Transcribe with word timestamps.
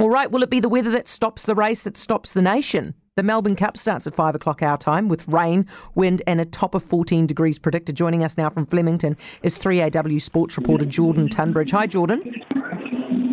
All 0.00 0.10
right, 0.10 0.30
will 0.30 0.44
it 0.44 0.50
be 0.50 0.60
the 0.60 0.68
weather 0.68 0.92
that 0.92 1.08
stops 1.08 1.44
the 1.44 1.56
race 1.56 1.82
that 1.82 1.96
stops 1.96 2.32
the 2.32 2.40
nation? 2.40 2.94
The 3.16 3.24
Melbourne 3.24 3.56
Cup 3.56 3.76
starts 3.76 4.06
at 4.06 4.14
5 4.14 4.36
o'clock 4.36 4.62
our 4.62 4.78
time 4.78 5.08
with 5.08 5.26
rain, 5.26 5.66
wind, 5.96 6.22
and 6.24 6.40
a 6.40 6.44
top 6.44 6.76
of 6.76 6.84
14 6.84 7.26
degrees 7.26 7.58
predicted. 7.58 7.96
Joining 7.96 8.22
us 8.22 8.38
now 8.38 8.48
from 8.48 8.64
Flemington 8.64 9.16
is 9.42 9.58
3AW 9.58 10.22
sports 10.22 10.56
reporter 10.56 10.84
Jordan 10.84 11.28
Tunbridge. 11.28 11.72
Hi, 11.72 11.88
Jordan. 11.88 12.22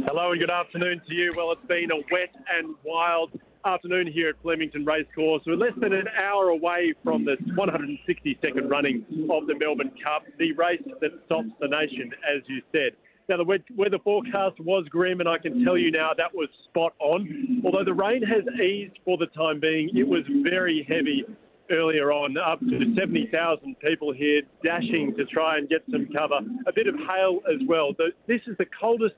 Hello, 0.08 0.32
and 0.32 0.42
good 0.42 0.50
afternoon 0.50 1.04
to 1.08 1.14
you. 1.14 1.32
Well, 1.38 1.52
it's 1.52 1.68
been 1.68 1.92
a 1.92 1.98
wet 2.12 2.34
and 2.58 2.74
wild 2.84 3.40
afternoon 3.64 4.08
here 4.08 4.30
at 4.30 4.42
Flemington 4.42 4.86
Racecourse. 4.86 5.44
We're 5.46 5.58
less 5.58 5.74
than 5.78 5.94
an 5.94 6.08
hour 6.20 6.50
away 6.50 6.96
from 7.04 7.26
the 7.26 7.38
162nd 7.56 8.72
running 8.72 9.06
of 9.30 9.46
the 9.46 9.54
Melbourne 9.54 9.92
Cup, 10.04 10.24
the 10.40 10.52
race 10.54 10.82
that 11.00 11.12
stops 11.28 11.50
the 11.60 11.68
nation, 11.68 12.12
as 12.28 12.42
you 12.48 12.64
said. 12.72 12.94
Now, 13.28 13.38
the 13.38 13.60
weather 13.76 13.98
forecast 14.04 14.60
was 14.60 14.86
grim, 14.90 15.20
and 15.20 15.28
I 15.28 15.38
can 15.38 15.64
tell 15.64 15.78
you 15.78 15.90
now 15.92 16.12
that 16.16 16.34
was 16.34 16.48
spot 16.70 16.94
on. 17.00 17.62
Although 17.66 17.84
the 17.84 17.94
rain 17.94 18.22
has 18.22 18.44
eased 18.60 19.00
for 19.04 19.18
the 19.18 19.26
time 19.28 19.60
being, 19.60 19.90
it 19.96 20.08
was 20.08 20.22
very 20.44 20.86
heavy 20.90 21.26
earlier 21.72 22.12
on, 22.12 22.38
up 22.38 22.60
to 22.60 22.96
70,000 22.96 23.80
people 23.80 24.14
here 24.14 24.44
dashing 24.64 25.16
to 25.18 25.26
try 25.26 25.58
and 25.58 25.68
get 25.68 25.82
some 25.90 26.08
cover. 26.16 26.40
A 26.68 26.74
bit 26.74 26.88
of 26.88 26.96
hail 26.96 27.40
as 27.52 27.60
well. 27.68 27.94
This 28.28 28.42
is 28.46 28.56
the 28.58 28.68
coldest 28.80 29.16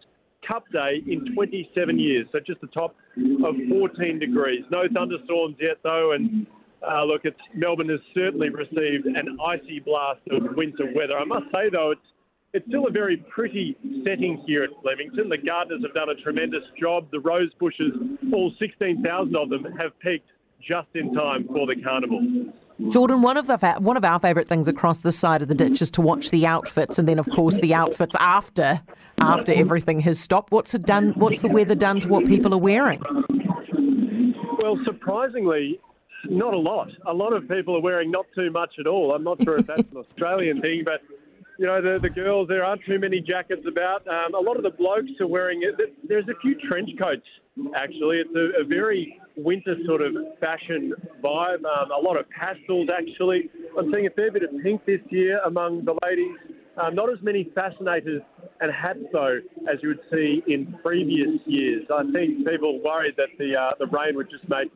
Cup 0.48 0.64
day 0.72 1.04
in 1.08 1.34
27 1.34 2.00
years, 2.00 2.28
so 2.32 2.40
just 2.40 2.62
the 2.62 2.68
top 2.68 2.96
of 3.44 3.56
14 3.70 4.20
degrees. 4.20 4.64
No 4.72 4.84
thunderstorms 4.94 5.58
yet, 5.60 5.78
though, 5.84 6.14
and 6.14 6.48
uh, 6.88 7.04
look, 7.04 7.22
it's 7.26 7.40
Melbourne 7.54 7.90
has 7.90 8.00
certainly 8.16 8.50
received 8.50 9.08
an 9.08 9.38
icy 9.46 9.80
blast 9.80 10.22
of 10.32 10.56
winter 10.56 10.90
weather. 10.96 11.18
I 11.18 11.26
must 11.26 11.48
say, 11.54 11.70
though, 11.70 11.92
it's 11.92 12.02
it's 12.54 12.66
still 12.68 12.88
a 12.88 12.92
very 12.92 13.18
pretty 13.18 13.78
setting 14.06 14.44
here 14.48 14.64
at 14.64 14.70
Flemington. 14.82 15.30
The 15.30 15.38
gardeners 15.38 15.82
have 15.84 15.94
done 15.94 16.10
a 16.10 16.16
tremendous 16.16 16.64
job. 16.80 17.08
The 17.12 17.20
rose 17.20 17.54
bushes, 17.60 17.94
all 18.34 18.54
16,000 18.60 19.36
of 19.36 19.50
them, 19.50 19.64
have 19.80 19.98
peaked 20.00 20.30
just 20.62 20.88
in 20.96 21.14
time 21.14 21.48
for 21.48 21.68
the 21.68 21.76
carnival. 21.82 22.52
Jordan, 22.90 23.22
one 23.22 23.38
of 23.38 23.50
our, 23.50 23.80
one 23.80 23.98
of 23.98 24.06
our 24.06 24.20
favourite 24.20 24.48
things 24.48 24.68
across 24.68 25.00
this 25.00 25.18
side 25.18 25.42
of 25.42 25.48
the 25.48 25.56
ditch 25.56 25.82
is 25.82 25.92
to 25.92 26.02
watch 26.02 26.30
the 26.30 26.46
outfits, 26.46 27.00
and 27.00 27.08
then 27.08 27.20
of 27.20 27.28
course 27.30 27.60
the 27.60 27.74
outfits 27.74 28.16
after 28.20 28.82
after 29.20 29.52
everything 29.52 30.00
has 30.02 30.20
stopped. 30.20 30.52
What's 30.52 30.74
it 30.76 30.84
done? 30.84 31.10
What's 31.16 31.42
the 31.42 31.48
weather 31.48 31.76
done 31.76 32.00
to 32.02 32.08
what 32.08 32.26
people 32.26 32.54
are 32.54 32.60
wearing? 32.60 33.02
Well, 34.60 34.80
surprisingly, 34.86 35.80
not 36.26 36.54
a 36.54 36.58
lot. 36.58 36.90
A 37.08 37.14
lot 37.14 37.34
of 37.34 37.48
people 37.48 37.76
are 37.76 37.82
wearing 37.82 38.12
not 38.12 38.26
too 38.36 38.52
much 38.52 38.76
at 38.80 38.86
all. 38.86 39.14
I'm 39.14 39.24
not 39.24 39.42
sure 39.44 39.58
if 39.58 39.66
that's 39.66 39.92
an 39.92 39.98
Australian 40.12 40.62
thing, 40.62 40.84
but 40.86 41.02
you 41.58 41.66
know, 41.66 41.82
the, 41.82 42.00
the 42.02 42.10
girls, 42.10 42.48
there 42.48 42.64
aren't 42.64 42.84
too 42.86 43.00
many 43.00 43.20
jackets 43.20 43.64
about. 43.68 44.08
Um, 44.08 44.36
a 44.36 44.40
lot 44.40 44.58
of 44.58 44.64
the 44.64 44.70
blokes 44.70 45.12
are 45.20 45.28
wearing 45.28 45.64
it. 45.64 45.76
There's 46.08 46.28
a 46.28 46.40
few 46.42 46.56
trench 46.70 46.90
coats, 47.02 47.26
actually. 47.76 48.18
It's 48.18 48.36
a, 48.36 48.62
a 48.62 48.64
very 48.64 49.20
winter 49.36 49.76
sort 49.86 50.02
of 50.02 50.14
fashion 50.40 50.94
vibe. 51.24 51.66
Um, 51.66 51.92
a 51.92 52.00
lot 52.02 52.18
of 52.20 52.30
pastels, 52.30 52.90
actually. 52.96 53.50
I'm 53.78 53.92
seeing 53.92 54.08
a 54.08 54.12
fair 54.12 54.32
bit 54.32 54.44
of 54.44 54.52
pink 54.64 54.86
this 54.86 55.02
year 55.10 55.40
among 55.46 55.86
the 55.86 55.96
ladies. 56.04 56.38
Um, 56.78 56.94
not 56.94 57.12
as 57.12 57.18
many 57.24 57.50
fascinators 57.56 58.22
and 58.62 58.72
hats, 58.72 59.00
though, 59.12 59.40
as 59.68 59.82
you 59.82 59.90
would 59.90 60.02
see 60.12 60.44
in 60.48 60.78
previous 60.84 61.42
years. 61.48 61.86
I 61.92 62.04
think 62.12 62.48
people 62.48 62.80
worried 62.84 63.16
that 63.18 63.30
the 63.40 63.60
uh, 63.60 63.72
the 63.80 63.88
rain 63.88 64.16
would 64.16 64.30
just 64.30 64.48
make 64.48 64.72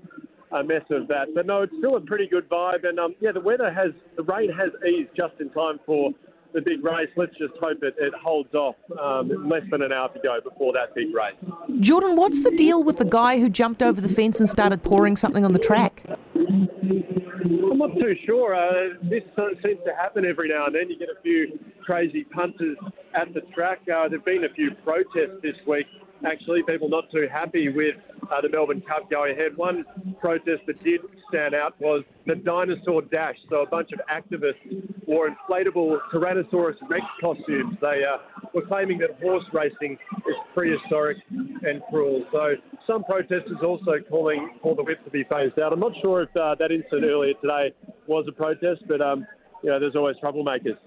a 0.51 0.63
mess 0.63 0.83
of 0.89 1.07
that. 1.09 1.27
But 1.35 1.45
no, 1.45 1.61
it's 1.61 1.73
still 1.77 1.95
a 1.97 2.01
pretty 2.01 2.27
good 2.27 2.49
vibe. 2.49 2.87
And 2.87 2.99
um, 2.99 3.15
yeah, 3.19 3.31
the 3.31 3.39
weather 3.39 3.71
has, 3.71 3.91
the 4.17 4.23
rain 4.23 4.51
has 4.51 4.69
eased 4.87 5.09
just 5.15 5.33
in 5.39 5.49
time 5.51 5.79
for 5.85 6.11
the 6.53 6.61
big 6.61 6.83
race. 6.83 7.09
Let's 7.15 7.35
just 7.37 7.53
hope 7.59 7.83
it, 7.83 7.95
it 7.97 8.13
holds 8.13 8.53
off 8.53 8.75
um, 8.99 9.49
less 9.49 9.63
than 9.69 9.81
an 9.81 9.91
hour 9.91 10.09
to 10.09 10.19
go 10.19 10.39
before 10.41 10.73
that 10.73 10.93
big 10.95 11.13
race. 11.13 11.35
Jordan, 11.79 12.15
what's 12.15 12.41
the 12.41 12.51
deal 12.51 12.83
with 12.83 12.97
the 12.97 13.05
guy 13.05 13.39
who 13.39 13.49
jumped 13.49 13.81
over 13.81 14.01
the 14.01 14.09
fence 14.09 14.39
and 14.39 14.49
started 14.49 14.83
pouring 14.83 15.15
something 15.17 15.45
on 15.45 15.53
the 15.53 15.59
track? 15.59 16.03
I'm 16.35 17.77
not 17.77 17.93
too 17.93 18.15
sure. 18.25 18.55
Uh, 18.55 18.95
this 19.03 19.23
seems 19.63 19.79
to 19.85 19.95
happen 19.95 20.25
every 20.25 20.49
now 20.49 20.65
and 20.65 20.75
then. 20.75 20.89
You 20.89 20.99
get 20.99 21.09
a 21.09 21.21
few 21.21 21.59
crazy 21.83 22.23
punters 22.25 22.77
at 23.15 23.33
the 23.33 23.41
track. 23.53 23.79
Uh, 23.81 24.07
there 24.07 24.19
have 24.19 24.25
been 24.25 24.43
a 24.43 24.53
few 24.53 24.71
protests 24.83 25.41
this 25.41 25.55
week 25.65 25.87
actually. 26.25 26.63
People 26.63 26.89
not 26.89 27.09
too 27.11 27.27
happy 27.31 27.69
with 27.69 27.95
uh, 28.31 28.41
the 28.41 28.49
Melbourne 28.49 28.81
Cup 28.81 29.09
going 29.09 29.33
ahead. 29.33 29.55
One 29.57 29.85
protest 30.19 30.61
that 30.67 30.81
did 30.83 31.01
stand 31.29 31.53
out 31.53 31.79
was 31.79 32.03
the 32.25 32.35
dinosaur 32.35 33.01
dash. 33.03 33.35
So 33.49 33.61
a 33.61 33.65
bunch 33.65 33.89
of 33.91 33.99
activists 34.09 35.05
wore 35.05 35.29
inflatable 35.29 35.99
Tyrannosaurus 36.13 36.75
Rex 36.89 37.05
costumes. 37.19 37.77
They 37.81 38.03
uh, 38.03 38.17
were 38.53 38.61
claiming 38.61 38.99
that 38.99 39.21
horse 39.21 39.43
racing 39.53 39.97
is 40.27 40.35
prehistoric 40.53 41.17
and 41.29 41.81
cruel. 41.89 42.25
So 42.31 42.55
some 42.87 43.03
protesters 43.03 43.57
also 43.63 43.93
calling 44.09 44.51
for 44.61 44.75
the 44.75 44.83
whip 44.83 45.03
to 45.05 45.11
be 45.11 45.23
phased 45.23 45.59
out. 45.59 45.73
I'm 45.73 45.79
not 45.79 45.93
sure 46.01 46.23
if 46.23 46.35
uh, 46.35 46.55
that 46.55 46.71
incident 46.71 47.05
earlier 47.05 47.33
today 47.41 47.73
was 48.07 48.25
a 48.27 48.31
protest, 48.31 48.83
but 48.87 49.01
um, 49.01 49.25
you 49.63 49.69
know, 49.69 49.79
there's 49.79 49.95
always 49.95 50.15
troublemakers. 50.23 50.77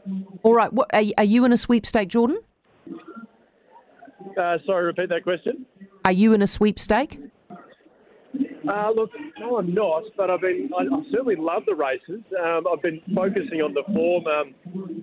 All 0.42 0.54
right. 0.54 0.72
What, 0.72 0.88
are, 0.92 1.02
are 1.18 1.24
you 1.24 1.44
in 1.44 1.52
a 1.52 1.56
sweepstake, 1.56 2.08
Jordan? 2.08 2.38
Uh, 4.36 4.58
sorry, 4.66 4.84
repeat 4.84 5.08
that 5.08 5.22
question. 5.22 5.66
Are 6.04 6.12
you 6.12 6.32
in 6.32 6.42
a 6.42 6.46
sweepstake? 6.46 7.18
Uh, 8.68 8.90
look, 8.96 9.10
no, 9.38 9.58
I'm 9.58 9.74
not, 9.74 10.04
but 10.16 10.30
I've 10.30 10.40
been. 10.40 10.70
I, 10.76 10.82
I 10.82 11.02
certainly 11.10 11.36
love 11.36 11.64
the 11.66 11.74
races. 11.74 12.22
Um, 12.42 12.66
I've 12.70 12.80
been 12.82 13.00
focusing 13.14 13.60
on 13.62 13.74
the 13.74 13.82
form. 13.92 14.26
Um, 14.26 14.54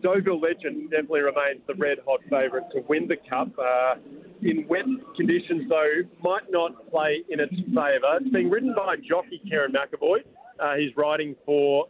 Deauville 0.01 0.39
Legend 0.39 0.89
definitely 0.89 1.21
remains 1.21 1.61
the 1.67 1.75
red 1.75 1.99
hot 2.05 2.21
favourite 2.29 2.71
to 2.71 2.81
win 2.89 3.07
the 3.07 3.17
cup. 3.29 3.49
Uh, 3.59 3.95
in 4.41 4.67
wet 4.67 4.85
conditions, 5.15 5.69
though, 5.69 6.01
might 6.23 6.49
not 6.49 6.89
play 6.89 7.23
in 7.29 7.39
its 7.39 7.53
favour. 7.67 8.17
It's 8.19 8.29
being 8.31 8.49
ridden 8.49 8.73
by 8.75 8.95
jockey 8.97 9.39
Kerrin 9.49 9.73
McEvoy. 9.73 10.23
Uh, 10.59 10.75
he's 10.75 10.95
riding 10.97 11.35
for 11.45 11.85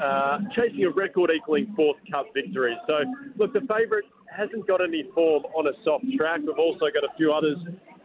uh, 0.00 0.38
chasing 0.54 0.84
a 0.84 0.90
record 0.90 1.30
equaling 1.34 1.72
fourth 1.76 1.98
cup 2.10 2.26
victory. 2.34 2.76
So, 2.88 3.04
look, 3.38 3.52
the 3.52 3.60
favourite 3.60 4.04
hasn't 4.34 4.66
got 4.66 4.80
any 4.82 5.04
form 5.14 5.44
on 5.54 5.66
a 5.66 5.72
soft 5.84 6.04
track. 6.18 6.40
We've 6.46 6.58
also 6.58 6.86
got 6.92 7.04
a 7.04 7.14
few 7.16 7.32
others 7.32 7.58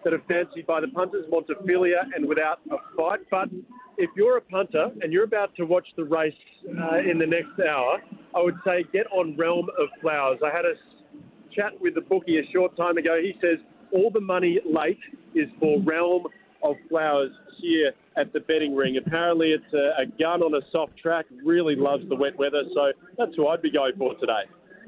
that 0.04 0.14
are 0.14 0.22
fancied 0.28 0.66
by 0.68 0.82
the 0.82 0.88
punters, 0.88 1.26
Montefilia 1.32 2.04
and 2.16 2.26
without 2.28 2.60
a 2.72 2.78
fight. 2.96 3.20
But 3.30 3.50
if 3.98 4.10
you're 4.16 4.38
a 4.38 4.42
punter 4.42 4.90
and 5.02 5.12
you're 5.12 5.24
about 5.24 5.56
to 5.56 5.66
watch 5.66 5.88
the 5.96 6.06
race 6.06 6.34
uh, 6.68 6.98
in 6.98 7.18
the 7.18 7.26
next 7.26 7.60
hour, 7.60 8.02
I 8.36 8.42
would 8.42 8.56
say 8.66 8.86
get 8.94 9.08
on 9.12 9.36
Realm 9.38 9.68
of 9.80 9.90
Flowers. 10.02 10.40
I 10.46 10.56
had 10.56 10.66
a 10.66 10.74
chat 11.54 11.72
with 11.82 11.96
the 11.96 12.02
bookie 12.02 12.38
a 12.38 12.52
short 12.54 12.76
time 12.78 12.98
ago. 12.98 13.20
He 13.22 13.34
says 13.42 13.58
all 13.92 14.12
the 14.12 14.22
money 14.22 14.60
late 14.66 15.00
is 15.34 15.50
for 15.60 15.82
Realm 15.82 16.28
of 16.64 16.76
Flowers 16.90 17.32
here 17.60 17.92
at 18.16 18.34
the 18.34 18.40
betting 18.42 18.76
ring. 18.76 18.98
Apparently, 18.98 19.50
it's 19.50 19.74
a, 19.74 20.02
a 20.02 20.06
gun 20.06 20.42
on 20.42 20.54
a 20.54 20.66
soft 20.72 20.98
track. 20.98 21.26
Really 21.44 21.76
loves 21.76 22.08
the 22.10 22.16
wet 22.16 22.38
weather, 22.38 22.62
so 22.74 22.92
that's 23.18 23.36
who 23.36 23.48
I'd 23.48 23.62
be 23.62 23.72
going 23.72 23.94
for 23.98 24.16
today. 24.16 24.44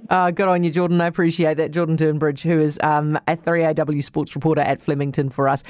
Uh, 0.09 0.31
good 0.31 0.47
on 0.47 0.63
you, 0.63 0.72
Jordan. 0.72 1.02
I 1.02 1.08
appreciate 1.08 1.58
that. 1.58 1.72
Jordan 1.72 1.97
Turnbridge, 1.97 2.41
who 2.41 2.59
is 2.59 2.79
um, 2.81 3.18
a 3.28 3.35
3AW 3.35 4.03
sports 4.03 4.34
reporter 4.34 4.62
at 4.62 4.81
Flemington 4.81 5.29
for 5.29 5.50
us. 5.50 5.63